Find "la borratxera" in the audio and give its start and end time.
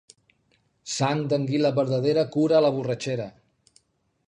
2.67-3.31